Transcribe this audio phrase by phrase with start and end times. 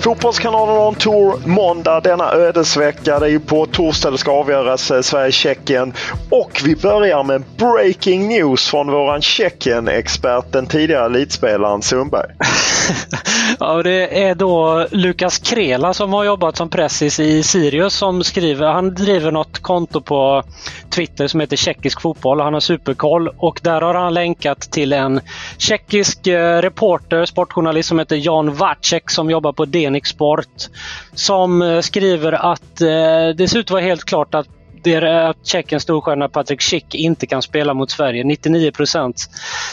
[0.00, 3.18] Fotbollskanalen On Tour måndag denna ödesvecka.
[3.18, 5.92] Det är ju på torsdag det ska avgöras eh, Sverige-Tjeckien.
[6.30, 12.30] Och vi börjar med breaking news från våran Tjeckien-expert, den tidigare elitspelaren Sundberg.
[13.60, 18.66] ja, det är då Lukas Krela som har jobbat som pressis i Sirius som skriver.
[18.66, 20.42] Han driver något konto på
[20.90, 22.40] Twitter som heter Tjeckisk fotboll.
[22.40, 25.20] Han har superkoll och där har han länkat till en
[25.58, 30.68] tjeckisk eh, reporter, sportjournalist som heter Jan Vacek som jobbar på Denik Sport.
[31.14, 34.46] Som eh, skriver att eh, det ser ut att vara helt klart att
[34.82, 38.24] det är eh, att Tjeckiens storstjärna Patrik Schick inte kan spela mot Sverige.
[38.24, 39.12] 99%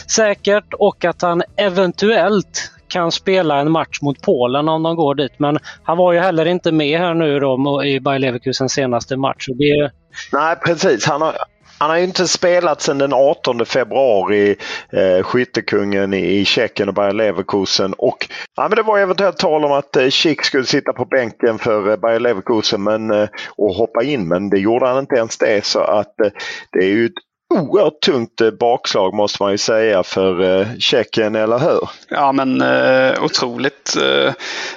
[0.08, 5.34] säkert och att han eventuellt kan spela en match mot Polen om de går dit.
[5.38, 9.46] Men han var ju heller inte med här nu då i Bayer Leverkusens senaste match.
[9.48, 9.92] Det...
[10.32, 11.06] Nej precis.
[11.06, 11.36] Han har,
[11.80, 14.56] han har ju inte spelat sedan den 18 februari,
[14.92, 17.94] eh, skyttekungen i Tjeckien och Bayer Leverkusen.
[17.94, 21.60] Och, ja, men det var eventuellt tal om att eh, Schick skulle sitta på bänken
[21.60, 25.38] för eh, Bayer Leverkusen men, eh, och hoppa in men det gjorde han inte ens
[25.38, 25.66] det.
[25.66, 26.32] Så att eh,
[26.72, 31.36] det är ju ett oerhört tungt eh, bakslag måste man ju säga för eh, Tjeckien,
[31.36, 31.90] eller hur?
[32.10, 33.96] Ja men eh, otroligt.
[33.96, 34.34] Eh,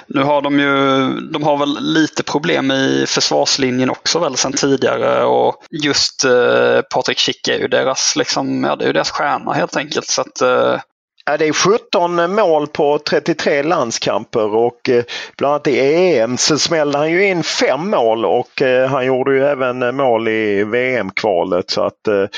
[0.07, 5.23] nu har de ju, de har väl lite problem i försvarslinjen också väl sedan tidigare
[5.23, 9.53] och just eh, Patrik Schick är ju deras, liksom, ja, det är ju deras stjärna
[9.53, 10.07] helt enkelt.
[10.07, 10.79] Så att, eh,
[11.25, 15.03] Ja, det är 17 mål på 33 landskamper och eh,
[15.37, 19.33] bland annat i EM så smällde han ju in fem mål och eh, han gjorde
[19.33, 22.31] ju även mål i VM-kvalet så att ett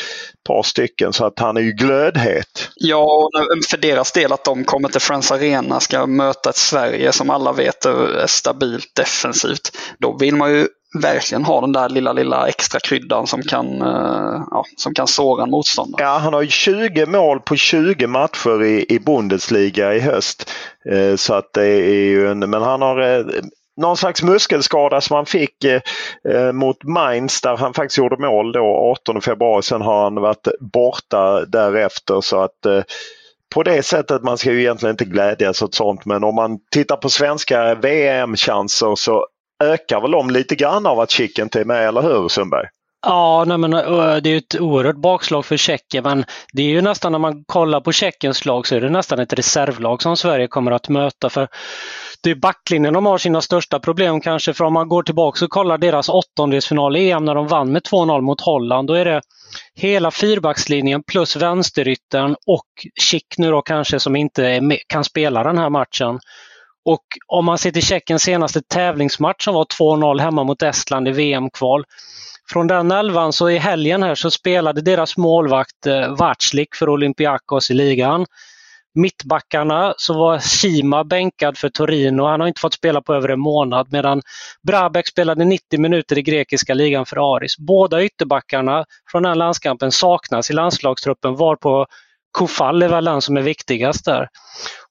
[0.48, 2.70] par stycken så att han är ju glödhet.
[2.76, 3.30] Ja,
[3.70, 7.52] för deras del att de kommer till Friends Arena ska möta ett Sverige som alla
[7.52, 9.78] vet är stabilt defensivt.
[9.98, 10.68] Då vill man ju
[11.02, 15.44] verkligen har den där lilla, lilla extra kryddan som kan, eh, ja, som kan såra
[15.44, 16.04] en motståndare.
[16.04, 20.52] Ja, han har ju 20 mål på 20 matcher i, i Bundesliga i höst.
[20.92, 23.26] Eh, så att det är ju en, men han har eh,
[23.82, 28.96] någon slags muskelskada som han fick eh, mot Mainz där han faktiskt gjorde mål då
[29.02, 29.64] 18 februari.
[29.64, 32.84] Sen har han varit borta därefter så att eh,
[33.54, 36.96] på det sättet, man ska ju egentligen inte glädjas åt sånt men om man tittar
[36.96, 39.28] på svenska VM-chanser så
[39.64, 42.68] ökar väl de lite grann av att Chick inte är med, eller hur Sundberg?
[43.08, 47.12] Ja, nej men, det är ett oerhört bakslag för Tjeckien men det är ju nästan
[47.12, 50.72] när man kollar på Tjeckiens lag så är det nästan ett reservlag som Sverige kommer
[50.72, 51.30] att möta.
[51.30, 51.48] för
[52.24, 55.52] Det är backlinjen de har sina största problem kanske för om man går tillbaka och
[55.52, 58.88] kollar deras åttondelsfinal i EM när de vann med 2-0 mot Holland.
[58.88, 59.22] Då är det
[59.76, 62.68] hela fyrbackslinjen plus vänsteryttern och
[63.02, 66.20] Schick nu då kanske som inte med, kan spela den här matchen.
[66.86, 71.12] Och om man ser till Tjeckiens senaste tävlingsmatch som var 2-0 hemma mot Estland i
[71.12, 71.84] VM-kval.
[72.50, 77.72] Från den elvan så i helgen här så spelade deras målvakt eh, Vatslik för Olympiakos
[77.72, 78.26] i ligan.
[78.96, 82.24] Mittbackarna så var Shima bänkad för Torino.
[82.24, 84.22] Han har inte fått spela på över en månad medan
[84.68, 87.58] Brabek spelade 90 minuter i grekiska ligan för Aris.
[87.58, 91.86] Båda ytterbackarna från den landskampen saknas i landslagstruppen varpå
[92.36, 94.28] Kofall är väl den som är viktigast där.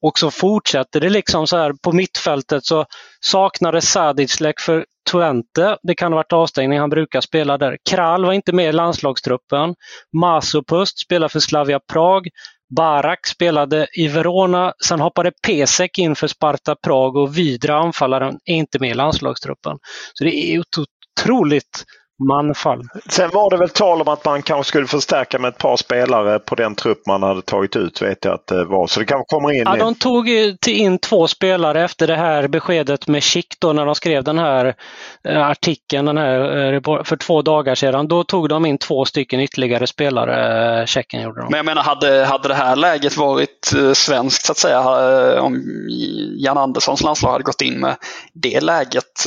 [0.00, 2.87] Och så fortsätter det liksom så här på mittfältet så
[3.21, 5.77] saknades Sadiclek för Twente.
[5.82, 7.77] Det kan ha varit avstängning, han brukar spela där.
[7.91, 9.75] Kral var inte med i landslagstruppen.
[10.12, 12.28] Masopust spelar för Slavia Prag.
[12.77, 14.72] Barak spelade i Verona.
[14.84, 19.78] Sen hoppade Pesek in för Sparta Prag och Vidra, anfallaren, är inte med i landslagstruppen.
[20.15, 20.62] Så det är
[21.21, 21.84] otroligt
[22.19, 22.82] manfall.
[23.10, 26.38] Sen var det väl tal om att man kanske skulle förstärka med ett par spelare
[26.38, 28.87] på den trupp man hade tagit ut vet jag att det var.
[28.87, 29.62] Så det kanske kommer in.
[29.66, 30.28] Ja, de tog
[30.69, 34.75] in två spelare efter det här beskedet med Schick då när de skrev den här
[35.28, 38.08] eh, artikeln den här, eh, för två dagar sedan.
[38.08, 41.50] Då tog de in två stycken ytterligare spelare, eh, Tjeckien gjorde de.
[41.50, 44.81] Men jag menar, hade, hade det här läget varit svenskt så att säga,
[45.40, 45.62] om
[46.38, 47.96] Jan Anderssons landslag hade gått in med
[48.32, 49.26] det läget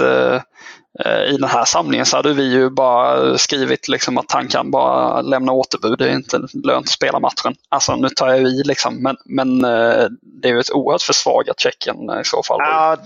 [1.05, 5.21] I den här samlingen så hade vi ju bara skrivit liksom att han kan bara
[5.21, 5.97] lämna återbud.
[5.97, 7.55] Det är inte lönt att spela matchen.
[7.69, 11.59] Alltså nu tar jag i liksom, men, men eh, det är ju ett oerhört försvagat
[11.59, 12.57] Tjeckien i så fall.
[12.59, 12.97] Ja,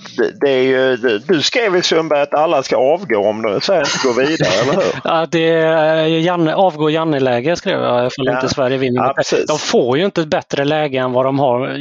[0.42, 0.98] det, är ju,
[1.28, 4.74] du skrev ju Sundberg att alla ska avgå om de Sverige inte går vidare, eller
[4.74, 5.02] hur?
[5.04, 8.36] Ja, det är Janne, avgå Janne-läge skrev jag ifall ja.
[8.36, 9.14] inte Sverige vinner.
[9.32, 11.78] Ja, de får ju inte ett bättre läge än vad de har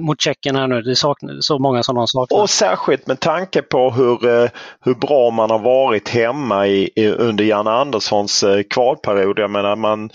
[0.00, 0.82] mot Tjeckien här nu.
[0.82, 2.40] Det saknar så många som de saknar.
[2.40, 4.50] Och särskilt med tanke på hur,
[4.84, 9.38] hur bra man man har varit hemma i, i under Janne Anderssons eh, kvalperiod.
[9.38, 10.10] Jag menar man,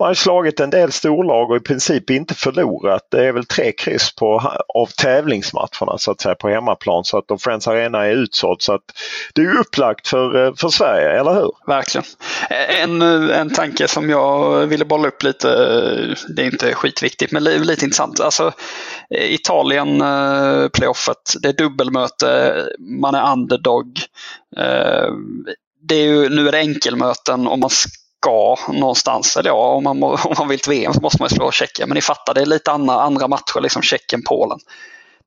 [0.00, 3.02] man har slagit en del storlag och i princip inte förlorat.
[3.10, 7.42] Det är väl tre kryss på, av tävlingsmatcherna så att säga på hemmaplan så att
[7.42, 8.62] Friends Arena är utsåld.
[8.62, 8.82] Så att
[9.34, 11.50] det är upplagt för, eh, för Sverige, eller hur?
[11.66, 12.04] Verkligen.
[12.50, 15.48] Eh, en, eh, en tanke som jag ville bolla upp lite,
[16.28, 18.20] det är inte skitviktigt men lite intressant.
[18.20, 18.52] Alltså,
[19.10, 19.98] Italien
[20.72, 24.00] playoffet, det är dubbelmöte, man är underdog.
[25.82, 27.70] Det är ju, nu är det enkelmöten och man
[28.20, 29.36] ska någonstans.
[29.36, 31.88] Eller ja, om man, om man vill till VM så måste man slå Tjeckien.
[31.88, 34.58] Men ni fattar, det är lite andra, andra matcher, liksom Tjeckien-Polen.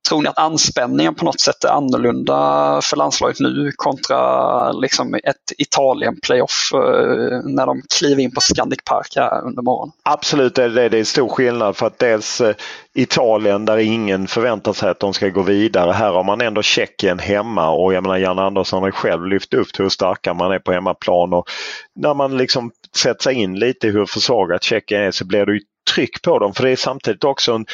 [0.09, 2.35] Tror ni att anspänningen på något sätt är annorlunda
[2.83, 9.13] för landslaget nu kontra liksom ett Italien-playoff eh, när de kliver in på Scandic Park
[9.15, 9.93] här under morgonen?
[10.03, 12.55] Absolut är det, det är stor skillnad för att dels eh,
[12.93, 15.91] Italien där ingen förväntar sig att de ska gå vidare.
[15.91, 19.79] Här har man ändå Tjeckien hemma och jag menar Jan Andersson har själv lyft upp
[19.79, 21.33] hur starka man är på hemmaplan.
[21.33, 21.49] Och
[21.95, 25.53] när man liksom sätta sig in lite i hur försvagat Tjeckien är så blir det
[25.53, 25.61] ju
[25.95, 27.65] tryck på dem för det är samtidigt också en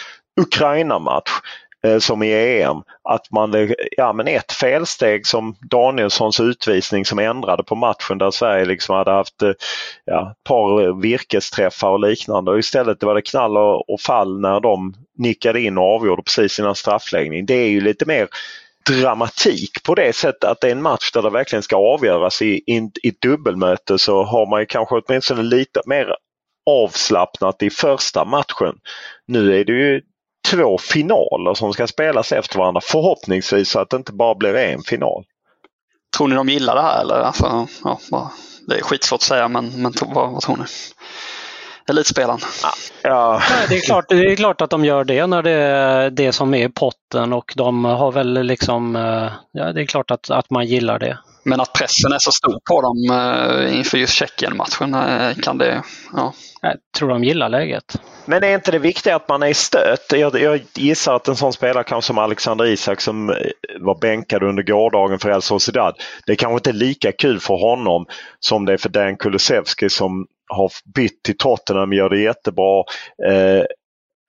[0.42, 1.32] Ukraina-match.
[1.84, 2.78] Eh, som i EM.
[3.04, 8.32] Att man, eh, ja men ett felsteg som Danielssons utvisning som ändrade på matchen där
[8.32, 9.52] Sverige liksom hade haft eh,
[10.06, 14.94] ja, ett par virkesträffar och liknande och istället var det knall och fall när de
[15.18, 17.46] nickade in och avgjorde precis innan straffläggning.
[17.46, 18.28] Det är ju lite mer
[18.90, 22.46] dramatik på det sättet att det är en match där det verkligen ska avgöras i,
[22.46, 26.16] i, i dubbelmöte så har man ju kanske åtminstone lite mer
[26.66, 28.76] avslappnat i första matchen.
[29.28, 30.02] Nu är det ju
[30.48, 32.82] två finaler som ska spelas efter varandra.
[32.84, 35.26] Förhoppningsvis så att det inte bara blir en final.
[36.18, 37.16] Tror ni de gillar det här eller?
[37.16, 37.68] Alltså,
[38.12, 38.32] ja,
[38.68, 40.64] det är skitsvårt att säga men, men vad, vad tror ni?
[41.90, 42.40] Elitspelaren.
[43.04, 43.42] Ja.
[43.50, 46.32] Nej, det, är klart, det är klart att de gör det när det är det
[46.32, 50.50] som är potten och de har väl liksom, eh, ja det är klart att, att
[50.50, 51.18] man gillar det.
[51.44, 55.84] Men att pressen är så stor på dem eh, inför just Tjeckien-matchen, eh, kan det...
[56.14, 56.34] Ja.
[56.62, 57.96] Jag tror de gillar läget.
[58.26, 60.12] Men är inte det viktiga att man är i stöt?
[60.12, 63.28] Jag, jag gissar att en sån spelare kanske som Alexander Isak som
[63.80, 65.96] var bänkad under gårdagen för El Sociedad.
[66.26, 68.06] Det är kanske inte är lika kul för honom
[68.40, 72.84] som det är för Dan Kulusevski som har bytt till Tottenham, gör det jättebra.
[73.28, 73.64] Eh,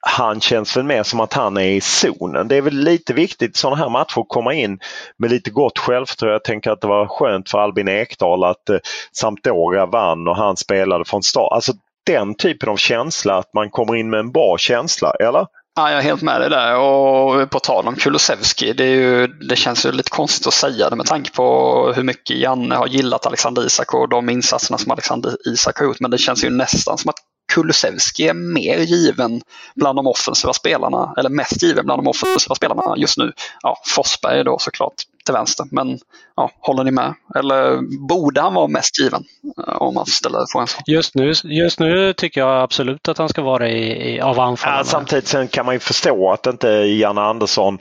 [0.02, 2.48] han känns väl mer som att han är i zonen.
[2.48, 4.78] Det är väl lite viktigt i sådana här matcher att komma in
[5.16, 6.32] med lite gott självförtroende.
[6.34, 8.78] Jag tänker att det var skönt för Albin Ekdal att eh,
[9.12, 11.52] Sampdoria vann och han spelade från start.
[11.52, 11.72] Alltså
[12.06, 15.46] den typen av känsla, att man kommer in med en bra känsla, eller?
[15.76, 16.76] Ja, jag är helt med dig där.
[16.76, 20.96] Och på tal om Kulusevski, det, ju, det känns ju lite konstigt att säga det
[20.96, 25.36] med tanke på hur mycket Janne har gillat Alexander Isak och de insatserna som Alexander
[25.46, 26.00] Isak har gjort.
[26.00, 27.16] Men det känns ju nästan som att
[27.52, 29.42] Kulusevski är mer given
[29.74, 33.32] bland de offensiva spelarna, eller mest given bland de offensiva spelarna just nu.
[33.62, 34.94] Ja, Forsberg då såklart
[35.30, 35.98] till vänster, men
[36.36, 37.14] ja, håller ni med?
[37.34, 39.24] Eller borde han vara mest given?
[39.66, 40.78] Eh, om man ställer frågan så.
[40.86, 44.80] Just nu, just nu tycker jag absolut att han ska vara i, i av anfallarna.
[44.80, 47.78] Ja, samtidigt sen kan man ju förstå att inte Janne Andersson,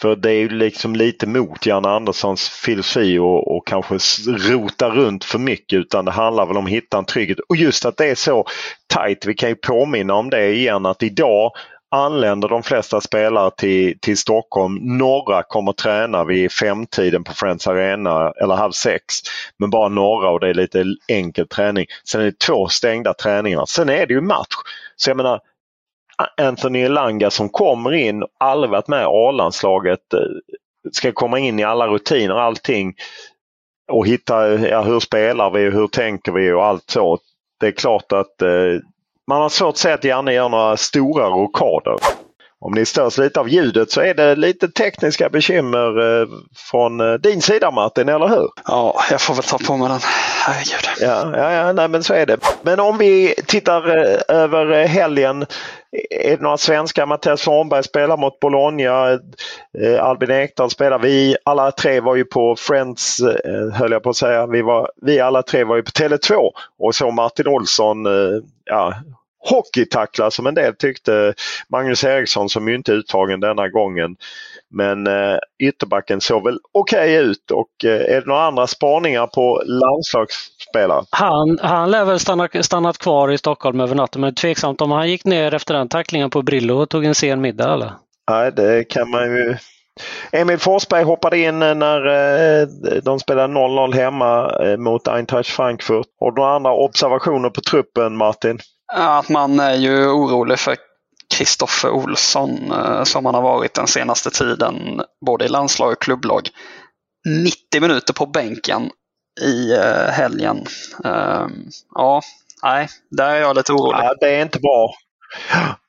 [0.00, 5.24] för det är ju liksom lite mot Janne Anderssons filosofi och, och kanske rota runt
[5.24, 7.38] för mycket utan det handlar väl om att hitta en trygghet.
[7.48, 8.46] Och just att det är så
[8.86, 11.52] tajt, vi kan ju påminna om det igen att idag
[11.92, 14.78] anländer de flesta spelare till, till Stockholm.
[14.98, 19.04] Några kommer träna vid femtiden på Friends Arena eller halv sex.
[19.58, 21.86] Men bara några och det är lite enkel träning.
[22.04, 23.64] Sen är det två stängda träningar.
[23.66, 24.54] Sen är det ju match.
[24.96, 25.40] Så jag menar
[26.40, 30.20] Anthony Elanga som kommer in, aldrig varit med i A-landslaget, eh,
[30.92, 32.94] ska komma in i alla rutiner, allting
[33.92, 37.18] och hitta ja, hur spelar vi, hur tänker vi och allt så.
[37.60, 38.80] Det är klart att eh,
[39.28, 41.96] man har svårt att säga att Janne gör några stora rokader.
[42.64, 46.28] Om ni störs lite av ljudet så är det lite tekniska bekymmer eh,
[46.70, 48.48] från eh, din sida Martin, eller hur?
[48.66, 50.00] Ja, jag får väl ta på mig den.
[50.46, 50.90] Herregud.
[51.00, 52.36] Ja, ja, ja nej, men så är det.
[52.62, 55.46] Men om vi tittar eh, över helgen.
[56.10, 57.06] Är det några svenskar?
[57.06, 59.18] Mattias Svanberg spelar mot Bologna.
[60.00, 60.98] Albin Ekdal spelar.
[60.98, 63.20] Vi alla tre var ju på Friends,
[63.72, 64.46] höll jag på att säga.
[64.46, 68.06] Vi, var, vi alla tre var ju på Tele2 och så Martin Olsson
[68.64, 68.94] ja,
[69.50, 71.34] hockeytackla som en del tyckte.
[71.68, 74.16] Magnus Eriksson som ju inte är uttagen denna gången.
[74.70, 79.26] Men eh, ytterbacken såg väl okej okay ut och eh, är det några andra spaningar
[79.26, 81.04] på landslagsspelare?
[81.10, 85.10] Han, han lär väl stanna, stannat kvar i Stockholm över natten men tveksamt om han
[85.10, 87.92] gick ner efter den tacklingen på Brillo och tog en sen middag eller?
[88.30, 89.56] Nej, det kan man ju
[90.32, 92.66] Emil Forsberg hoppade in när eh,
[93.02, 96.06] de spelade 0-0 hemma eh, mot Eintracht Frankfurt.
[96.20, 98.58] Har du några andra observationer på truppen Martin?
[98.92, 100.76] Att man är ju orolig för
[101.34, 106.48] Kristoffer Olsson eh, som han har varit den senaste tiden, både i landslag och klubblag.
[107.44, 108.90] 90 minuter på bänken
[109.40, 110.66] i eh, helgen.
[111.04, 111.52] Ehm,
[111.94, 112.20] ja,
[112.62, 114.04] nej, där är jag lite orolig.
[114.04, 114.94] Ja, det är inte bra.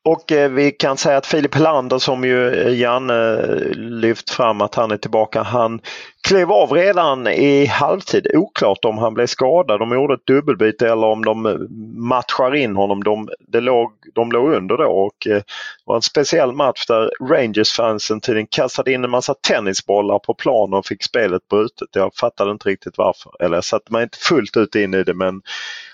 [0.05, 4.61] Och eh, vi kan säga att Filip Helander som ju eh, Janne eh, lyft fram
[4.61, 5.43] att han är tillbaka.
[5.43, 5.81] Han
[6.27, 8.27] klev av redan i halvtid.
[8.33, 9.79] Oklart om han blev skadad.
[9.79, 11.55] De gjorde ett dubbelbyte eller om de eh,
[11.97, 13.03] matchar in honom.
[13.03, 15.43] De, det låg, de låg under då och det
[15.85, 20.85] var en speciell match där Rangers-fansen tydligen kastade in en massa tennisbollar på planen och
[20.85, 21.89] fick spelet brutet.
[21.93, 23.31] Jag fattade inte riktigt varför.
[23.43, 25.41] Eller jag satte mig inte fullt ut in i det men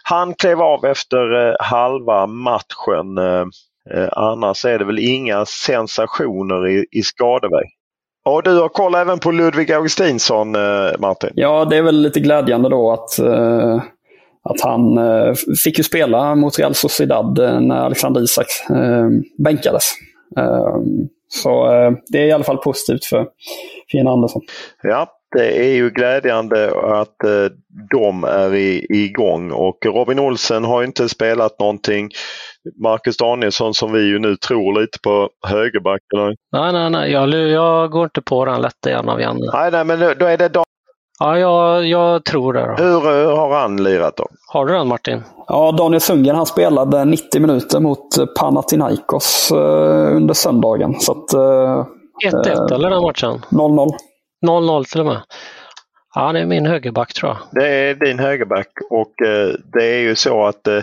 [0.04, 3.18] han klev av efter halva matchen.
[3.94, 7.66] Eh, annars är det väl inga sensationer i, i skadeväg.
[8.26, 11.30] Och du har koll även på Ludvig Augustinsson, eh, Martin?
[11.34, 13.82] Ja, det är väl lite glädjande då att, eh,
[14.44, 15.00] att han
[15.64, 18.48] fick ju spela mot Real Sociedad när Alexander Isak
[19.38, 19.84] bänkades.
[21.28, 21.66] så
[22.08, 23.28] det är i alla fall positivt för
[23.92, 24.42] Fien Andersson.
[24.84, 27.16] Ja, det är ju glädjande att
[27.92, 28.54] de är
[28.94, 32.10] igång och Robin Olsen har inte spelat någonting.
[32.84, 36.36] Marcus Danielsson som vi ju nu tror lite på högerbacken.
[36.52, 39.52] Nej, nej, nej, jag, jag går inte på den lätta igen av Janne.
[39.54, 40.64] Nej, nej, men då är det Dan
[41.20, 42.76] Ja, jag, jag tror det.
[42.78, 42.84] Då.
[42.84, 44.28] Hur eh, har han lirat då?
[44.48, 45.24] Har du den Martin?
[45.48, 50.96] Ja, Daniel Sundgren han spelade 90 minuter mot Panathinaikos eh, under söndagen.
[50.96, 53.42] 1-1 eh, eller den matchen?
[53.50, 53.90] 0-0.
[54.48, 55.22] 0-0 till och med.
[56.16, 57.38] Ja, det är min högerback tror jag.
[57.52, 60.82] Det är din högerback och eh, det är ju så att eh,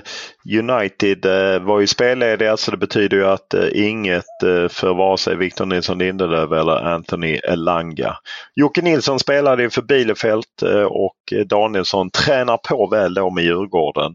[0.58, 5.18] United eh, var ju spellediga så det betyder ju att eh, inget eh, för vare
[5.18, 8.16] sig Victor Nilsson Lindelöf eller Anthony Elanga.
[8.54, 11.16] Jocke Nilsson spelade ju för Bielefeld eh, och
[11.46, 14.14] Danielsson tränar på väl då med Djurgården.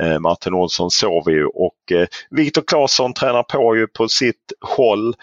[0.00, 5.14] Eh, Martin Olsson sover ju och eh, Viktor Claesson tränar på ju på sitt håll.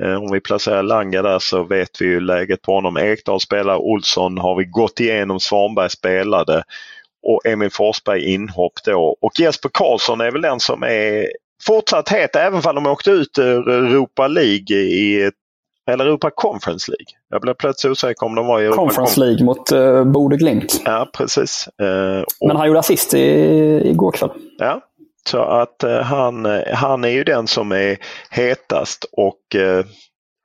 [0.00, 2.96] Eh, om vi placerar Langa där så vet vi ju läget på honom.
[2.96, 6.62] Ekdal spelar, Olsson har vi gått igenom, Svanberg spelade
[7.22, 9.16] och Emil Forsberg inhopp då.
[9.20, 11.28] Och Jesper Karlsson är väl den som är
[11.66, 15.30] fortsatt het även om de åkte ut ur Europa League i
[15.90, 17.06] eller Europa Conference League.
[17.30, 20.82] Jag blev plötsligt osäker om de var i Europa Conference League mot uh, Bode Glimt.
[20.84, 21.68] Ja, precis.
[21.82, 22.48] Uh, och...
[22.48, 23.20] Men han gjorde assist i,
[23.84, 24.30] igår kväll.
[24.58, 24.80] Ja,
[25.28, 27.96] så att eh, han, eh, han är ju den som är
[28.30, 29.84] hetast och eh,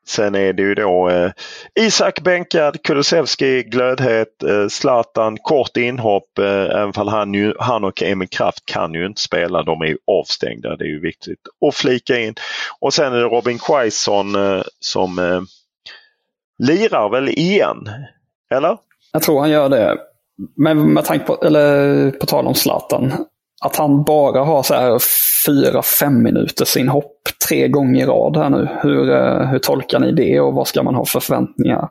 [0.07, 1.31] sen är det ju då eh,
[1.79, 6.39] Isak bänkad, Kulusevski glödhet, eh, Zlatan kort inhopp.
[6.39, 9.63] Eh, även fall han, ju, han och Emil Kraft kan ju inte spela.
[9.63, 10.75] De är ju avstängda.
[10.75, 12.35] Det är ju viktigt att flika in.
[12.79, 15.41] Och sen är det Robin Quaison eh, som eh,
[16.67, 17.89] lirar väl igen?
[18.51, 18.77] Eller?
[19.13, 19.97] Jag tror han gör det.
[20.55, 23.13] Men med tanke på, eller på tal om Zlatan
[23.61, 24.99] att han bara har så här
[25.45, 27.13] fyra, fem minuters inhopp
[27.47, 28.69] tre gånger i rad här nu.
[28.81, 31.89] Hur, eh, hur tolkar ni det och vad ska man ha för förväntningar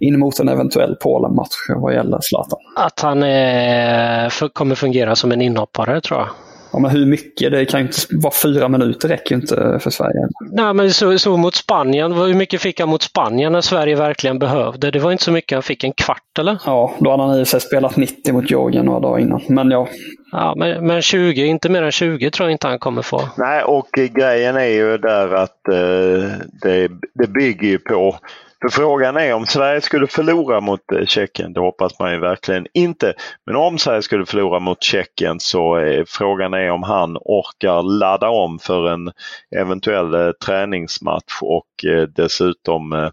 [0.00, 2.58] in mot en eventuell Polen-match vad gäller Zlatan?
[2.76, 6.28] Att han eh, är, för, kommer fungera som en inhoppare tror jag.
[6.74, 7.52] Ja, men hur mycket?
[7.52, 10.28] Det kan ju inte vara fyra minuter räcker inte för Sverige.
[10.52, 14.38] Nej, men så, så mot Spanien, hur mycket fick han mot Spanien när Sverige verkligen
[14.38, 14.90] behövde?
[14.90, 16.58] Det var inte så mycket, han fick en kvart eller?
[16.66, 19.40] Ja, då hade han i och för sig spelat 90 mot Georgien några dagar innan.
[19.48, 19.88] Men ja.
[20.32, 23.20] Ja, men, men 20, inte mer än 20 tror jag inte han kommer få.
[23.36, 26.30] Nej, och grejen är ju där att eh,
[26.62, 28.16] det, det bygger ju på
[28.64, 32.66] för frågan är om Sverige skulle förlora mot eh, Tjeckien, det hoppas man ju verkligen
[32.74, 33.14] inte.
[33.46, 38.28] Men om Sverige skulle förlora mot Tjeckien så är frågan är om han orkar ladda
[38.28, 39.12] om för en
[39.56, 41.66] eventuell eh, träningsmatch och
[42.16, 43.10] dessutom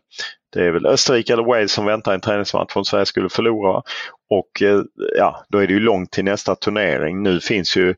[0.53, 3.81] det är väl Österrike eller Wales som väntar en träningsmatch om Sverige skulle förlora.
[4.31, 4.81] Och eh,
[5.17, 7.23] ja, då är det ju långt till nästa turnering.
[7.23, 7.95] Nu finns ju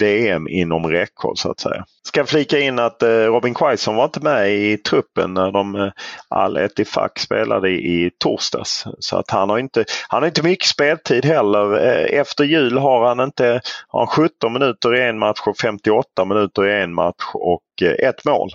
[0.00, 1.84] VM inom räckhåll så att säga.
[2.02, 5.92] Ska flika in att eh, Robin Quaison var inte med i truppen när de eh,
[6.28, 8.84] all Etifak spelade i torsdags.
[8.98, 11.86] Så att han har inte, han har inte mycket speltid heller.
[11.86, 16.24] Eh, efter jul har han inte har han 17 minuter i en match och 58
[16.24, 18.50] minuter i en match och ett mål.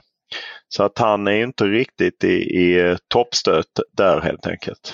[0.70, 4.94] Så att han är inte riktigt i, i toppstöt där helt enkelt.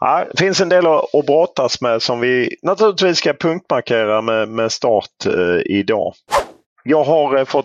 [0.00, 4.72] Ja, det finns en del att, brottas med som vi naturligtvis ska punktmarkera med, med
[4.72, 6.14] start eh, idag.
[6.84, 7.64] jag har eh, fått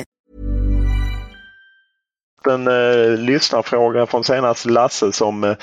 [2.47, 5.55] En eh, lyssnarfråga från senast Lasse som eh,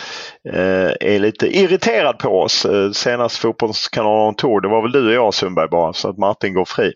[1.01, 2.65] är lite irriterad på oss.
[2.65, 6.55] Eh, senast Fotbollskanalen tog det var väl du och jag Sundberg bara så att Martin
[6.55, 6.93] går fri.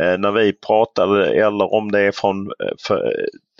[0.00, 3.12] Eh, när vi pratade eller om det är från eh, för,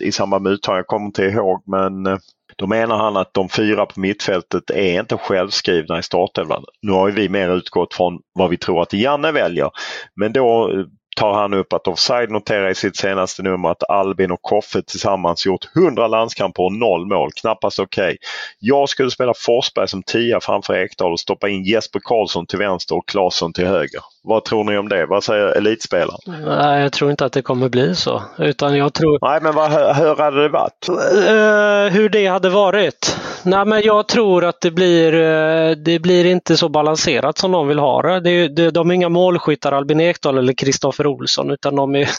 [0.03, 2.17] i samband med uttagningen, jag kommer inte ihåg men eh,
[2.55, 6.63] då menar han att de fyra på mittfältet är inte självskrivna i startelvan.
[6.81, 9.69] Nu har vi mer utgått från vad vi tror att Janne väljer.
[10.15, 10.85] Men då eh,
[11.15, 15.45] tar han upp att Offside noterar i sitt senaste nummer att Albin och Koffe tillsammans
[15.45, 17.31] gjort 100 landskamper och noll mål.
[17.31, 18.03] Knappast okej.
[18.03, 18.17] Okay.
[18.59, 22.95] Jag skulle spela Forsberg som tia framför Ekdal och stoppa in Jesper Karlsson till vänster
[22.95, 24.01] och Claesson till höger.
[24.23, 25.05] Vad tror ni om det?
[25.05, 26.19] Vad säger elitspelaren?
[26.45, 28.23] Nej, jag tror inte att det kommer bli så.
[28.37, 29.19] Utan jag tror...
[29.21, 30.89] Nej, men vad, hur hade det varit?
[30.89, 33.18] Uh, hur det hade varit?
[33.43, 37.67] Nej, men jag tror att det blir, uh, det blir inte så balanserat som de
[37.67, 38.19] vill ha det.
[38.19, 42.09] det, det de är inga målskyttar, Albin Ekdal eller Kristoffer Olsson, utan de är,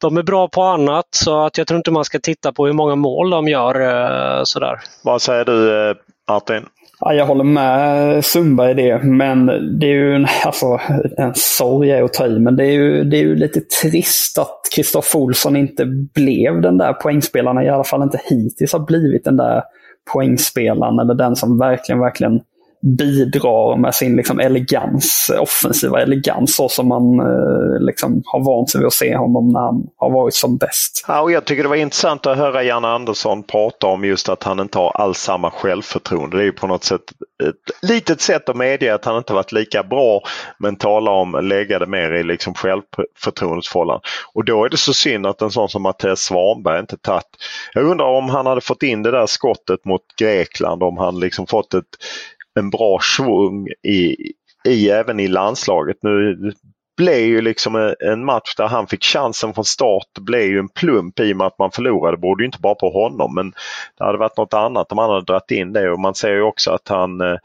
[0.00, 1.06] de är bra på annat.
[1.10, 3.80] Så att jag tror inte man ska titta på hur många mål de gör.
[3.80, 4.80] Uh, sådär.
[5.04, 5.94] Vad säger du
[6.28, 6.66] Martin?
[7.00, 9.46] Ja, jag håller med Sundberg i det, men
[9.78, 10.80] det är ju en, alltså,
[11.16, 14.38] en sorg är att ta i, men det är ju, det är ju lite trist
[14.38, 15.84] att Kristoffer Olsson inte
[16.14, 19.62] blev den där poängspelaren, i alla fall inte hittills har blivit den där
[20.12, 22.40] poängspelaren eller den som verkligen, verkligen
[22.80, 28.78] bidrar med sin liksom elegans, offensiva elegans så som man eh, liksom har vant sig
[28.78, 31.04] vid att se honom när han har varit som bäst.
[31.08, 34.42] Ja, och jag tycker det var intressant att höra Janne Andersson prata om just att
[34.42, 36.36] han inte har alls samma självförtroende.
[36.36, 37.02] Det är ju på något sätt
[37.42, 40.22] ett litet sätt att medge att han inte varit lika bra
[40.58, 44.02] men tala om lägga det mer i liksom självförtroendesförhållanden.
[44.34, 47.26] Och då är det så synd att en sån som Mattias Svanberg inte tagit.
[47.74, 51.46] Jag undrar om han hade fått in det där skottet mot Grekland om han liksom
[51.46, 51.84] fått ett
[52.58, 54.32] en bra svung i,
[54.68, 55.96] i även i landslaget.
[56.02, 56.52] Nu
[56.96, 60.18] blev ju liksom en match där han fick chansen från start.
[60.20, 62.16] Blev ju en plump i och med att man förlorade.
[62.16, 63.52] Det berodde inte bara på honom men
[63.98, 66.42] det hade varit något annat om han hade dragit in det och man ser ju
[66.42, 67.36] också att han eh,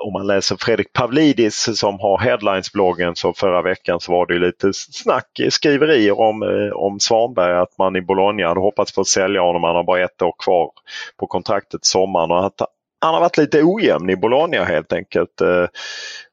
[0.00, 4.72] om man läser Fredrik Pavlidis som har Headlines-bloggen så förra veckan så var det lite
[4.72, 9.40] snack, skriverier om, eh, om Svanberg att man i Bologna hade hoppats på att sälja
[9.40, 9.64] honom.
[9.64, 10.70] Han har bara ett år kvar
[11.16, 12.62] på kontraktet sommaren och att
[13.00, 15.40] han har varit lite ojämn i Bologna helt enkelt.
[15.40, 15.66] Eh,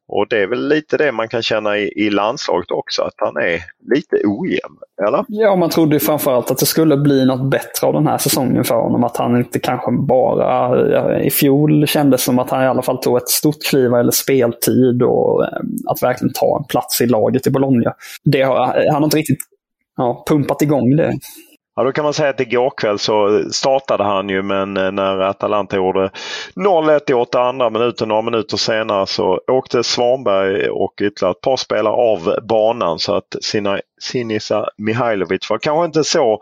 [0.10, 3.38] och det är väl lite det man kan känna i, i landslaget också, att han
[3.38, 3.62] är
[3.96, 4.78] lite ojämn.
[5.08, 5.26] Eller?
[5.28, 8.76] Ja, man trodde framförallt att det skulle bli något bättre av den här säsongen för
[8.76, 9.04] honom.
[9.04, 10.78] Att han inte kanske bara...
[11.18, 14.12] Eh, I fjol kändes som att han i alla fall tog ett stort kliv eller
[14.12, 17.94] speltid och eh, att verkligen ta en plats i laget i Bologna.
[18.24, 18.58] Det har,
[18.92, 19.40] han har inte riktigt
[19.98, 21.14] ja, pumpat igång det.
[21.78, 25.20] Ja, då kan man säga att igår kväll så startade han ju men eh, när
[25.20, 26.10] Atalanta gjorde
[26.56, 31.58] 0-1 i åtta andra minuten, några minuter senare så åkte Svanberg och ytterligare ett par
[31.58, 36.42] spelare av banan så att sina Sinisa Mihailovic var kanske inte så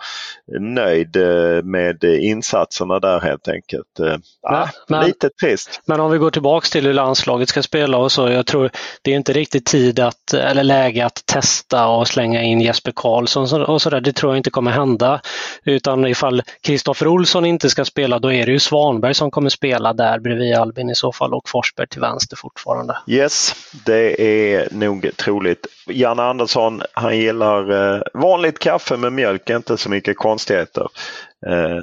[0.60, 4.00] nöjd eh, med insatserna där helt enkelt.
[4.00, 5.82] Eh, ja, men, lite trist.
[5.86, 8.30] Men om vi går tillbaks till hur landslaget ska spela och så.
[8.30, 8.70] Jag tror
[9.02, 13.64] det är inte riktigt tid att, eller läge att testa och slänga in Jesper Karlsson
[13.64, 14.02] och sådär.
[14.02, 15.22] Det tror jag inte kommer hända.
[15.64, 19.94] Utan ifall Kristoffer Olsson inte ska spela då är det ju Svanberg som kommer spela
[19.94, 22.98] där bredvid Albin i så fall och Forsberg till vänster fortfarande.
[23.08, 25.68] Yes, det är nog troligt.
[25.88, 30.88] Janne Andersson, han gillar eh, vanligt kaffe med mjölk, inte så mycket konstigheter.
[31.48, 31.82] Eh,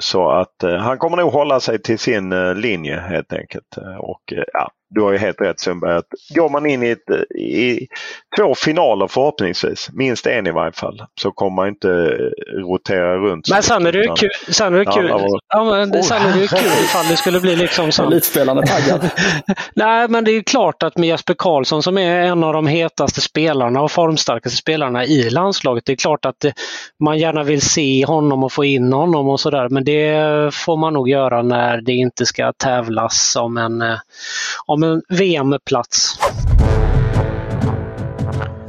[0.00, 3.76] så att eh, han kommer nog hålla sig till sin eh, linje helt enkelt.
[3.76, 5.96] Eh, och eh, ja, du har ju helt rätt Sundberg.
[5.96, 7.86] Att går man in i, ett, i
[8.36, 11.88] två finaler förhoppningsvis, minst en i varje fall, så kommer man inte
[12.52, 13.50] rotera runt.
[13.50, 14.30] Men sen är det ju kul.
[14.48, 17.56] Sen är det kul, ja, ja, men, sen är det kul ifall det skulle bli
[17.56, 18.06] liksom så.
[18.06, 19.10] Elitspelarna taggad.
[19.74, 23.20] Nej, men det är klart att med Jesper Karlsson som är en av de hetaste
[23.20, 26.44] spelarna och formstarkaste spelarna i landslaget, det är klart att
[27.00, 29.68] man gärna vill se honom och få in honom och sådär.
[29.68, 33.98] Men det får man nog göra när det inte ska tävlas om en, eh,
[34.82, 36.18] om en VM-plats.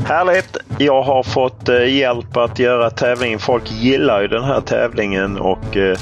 [0.05, 0.57] Härligt!
[0.77, 3.39] Jag har fått eh, hjälp att göra tävlingen.
[3.39, 5.97] Folk gillar ju den här tävlingen och eh,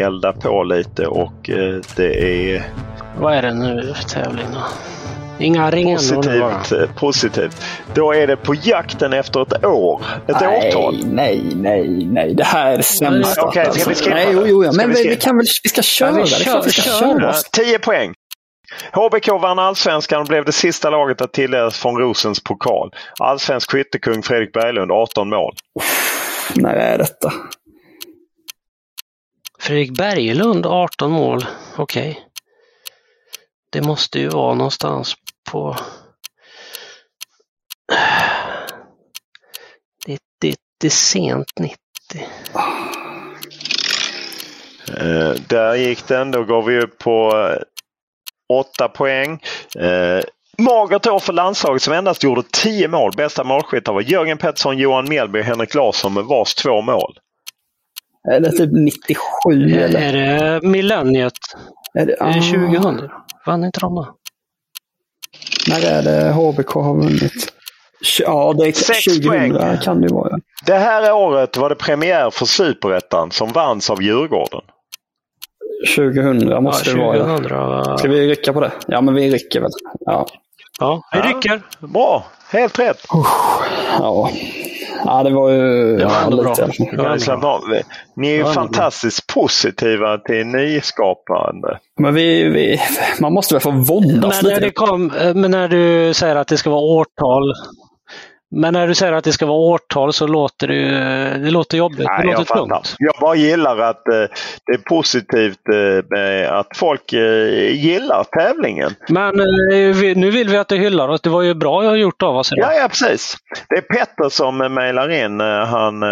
[0.00, 1.50] eldar på lite och
[1.96, 2.62] det är...
[3.20, 4.60] Vad är det nu för tävling då?
[5.38, 7.62] Inga ringande Positivt, eh, positivt.
[7.94, 10.02] Då är det på jakten efter ett år.
[10.28, 11.06] Ett nej, årtal.
[11.06, 12.34] Nej, nej, nej.
[12.34, 13.42] Det här är det sämsta.
[13.42, 15.82] Okej, okay, ska vi skippa Nej, jo, jo, men vi, vi, kan väl, vi ska
[15.82, 16.10] köra.
[16.10, 17.32] Ja, vi kör, vi ska köra.
[17.52, 18.12] 10 poäng.
[18.92, 22.90] HBK vann allsvenskan och blev det sista laget att tilldelas från Rosens pokal.
[23.18, 25.54] Allsvensk skyttekung Fredrik Berglund, 18 mål.
[26.54, 27.32] När är detta?
[29.58, 31.46] Fredrik Berglund, 18 mål.
[31.76, 32.10] Okej.
[32.10, 32.22] Okay.
[33.70, 35.14] Det måste ju vara någonstans
[35.50, 35.76] på...
[40.06, 41.76] Det, det, det är sent 90.
[45.00, 46.30] Uh, där gick den.
[46.30, 47.56] Då går vi upp på uh,
[48.48, 49.42] 8 poäng.
[49.80, 50.22] Uh,
[50.58, 53.12] magert år för landslaget som endast gjorde 10 mål.
[53.16, 57.18] Bästa målskyttar var Jörgen Pettersson, Johan Mjällby och Henrik Larsson med vars två mål.
[58.30, 59.20] Är det typ 97
[59.78, 60.00] eller?
[60.00, 61.32] Är det millenniet?
[61.98, 62.26] Är det, ah.
[62.26, 63.10] är det 2000?
[63.46, 64.16] Vann inte de då?
[65.68, 67.52] När är det HBK har vunnit?
[68.18, 69.78] Ja, det är Sex 2000 poäng.
[69.82, 70.38] kan det vara.
[70.66, 74.60] Det här året var det premiär för Superettan som vanns av Djurgården.
[75.96, 77.84] 2000 måste ja, det vara.
[77.84, 77.98] 2000.
[77.98, 78.72] Ska vi rycka på det?
[78.86, 79.70] Ja, men vi rycker väl.
[80.00, 80.26] Ja,
[80.80, 81.62] ja vi rycker.
[81.80, 83.00] Bra, helt rätt.
[83.98, 84.30] Ja.
[85.04, 87.36] Ja, det var ju det var ja, lite.
[87.36, 87.60] Bra.
[88.16, 89.42] Ni är ju fantastiskt bra.
[89.42, 91.78] positiva till nyskapande.
[91.98, 92.80] Men vi, vi,
[93.20, 94.60] man måste väl få våndas lite?
[94.60, 97.54] Det kom, men när du säger att det ska vara årtal
[98.56, 102.06] men när du säger att det ska vara årtal så låter det, det låter jobbigt.
[102.08, 102.96] Nej, det låter jag tungt.
[102.98, 104.14] Jag bara gillar att eh,
[104.66, 108.90] det är positivt eh, att folk eh, gillar tävlingen.
[109.08, 109.34] Men
[109.94, 111.20] vi, nu vill vi att du hyllar oss.
[111.20, 112.72] Det var ju bra jag har gjort av oss idag.
[112.72, 113.36] Ja, ja, precis.
[113.68, 115.40] Det är Petter som mejlar in.
[115.40, 116.04] Han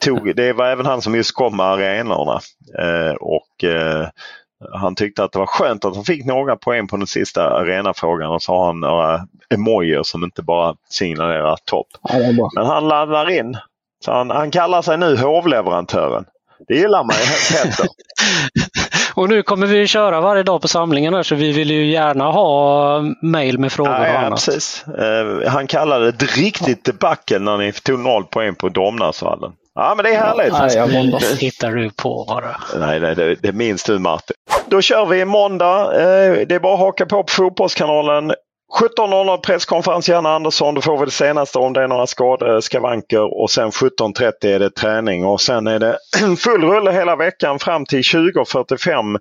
[0.00, 2.40] tog, det var även han som just kom med arenorna.
[3.20, 3.64] och
[4.72, 8.30] han tyckte att det var skönt att han fick några poäng på den sista arenafrågan
[8.30, 11.86] och så har han några emojier som inte bara signalerar topp.
[12.02, 13.56] Ja, Men han laddar in.
[14.04, 16.24] Så han, han kallar sig nu hovleverantören.
[16.68, 17.72] Det gillar man ju
[19.14, 22.24] Och nu kommer vi köra varje dag på samlingen här så vi vill ju gärna
[22.24, 24.44] ha mail med frågor ja, och ja, annat.
[24.44, 24.84] Precis.
[24.88, 29.52] Uh, han kallade det ett riktigt debacle när ni tog noll poäng på Domnarsvallen.
[29.74, 30.74] Ja men det är härligt.
[30.74, 32.56] Ja, jag hittar du på bara.
[32.76, 34.36] Nej, nej det, det minns du Martin.
[34.66, 35.84] Då kör vi måndag.
[35.84, 38.32] Uh, det är bara att haka på på Fotbollskanalen.
[38.80, 40.74] 17.00 presskonferens Janne Andersson.
[40.74, 44.70] Då får vi det senaste om det är några skavanker och sen 17.30 är det
[44.70, 45.98] träning och sen är det
[46.38, 49.18] full rulle hela veckan fram till 20.45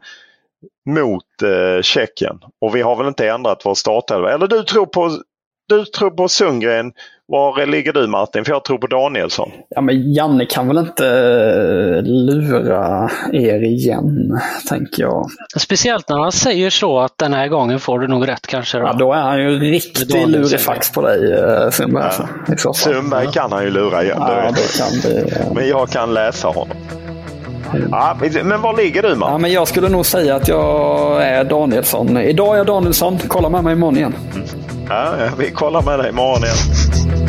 [0.89, 2.39] mot eh, Tjeckien.
[2.61, 4.33] Och vi har väl inte ändrat vår startelva.
[4.33, 5.19] Eller du tror på,
[5.67, 6.93] du tror på Sundgren
[7.29, 8.45] var ligger du Martin?
[8.45, 9.51] För jag tror på Danielsson.
[9.69, 14.39] Ja, men Janne kan väl inte eh, lura er igen,
[14.69, 15.25] tänker jag.
[15.57, 18.77] Speciellt när han säger så att den här gången får du nog rätt kanske.
[18.77, 18.85] Då.
[18.85, 22.11] Ja, då är han ju riktigt lurifax på dig eh, Sundberg.
[22.63, 22.73] Ja.
[22.73, 24.17] Sundberg kan han ju lura igen.
[24.19, 25.53] Ja, då kan vi, ja.
[25.55, 26.77] Men jag kan läsa honom.
[27.91, 29.31] Ja, men var ligger du man?
[29.31, 32.17] Ja, men jag skulle nog säga att jag är Danielsson.
[32.17, 33.19] Idag är jag Danielsson.
[33.27, 34.15] Kolla med mig imorgon igen.
[34.89, 37.28] Ja, vi kollar med dig imorgon igen.